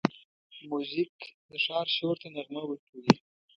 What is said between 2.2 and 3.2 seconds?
ته نغمه ورکوي.